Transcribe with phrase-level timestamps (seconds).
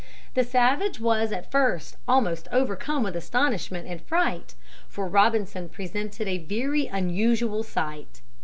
[0.33, 4.55] The savage was at first almost overcome with astonishment and fright,
[4.87, 8.23] for Robinson presented a very unusual sight.